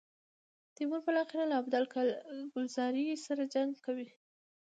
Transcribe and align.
تیمور 0.75 1.01
بالاخره 1.05 1.43
له 1.51 1.55
ابدال 1.61 1.85
کلزايي 2.53 3.13
سره 3.25 3.43
جنګ 3.53 3.71
کوي. 3.85 4.07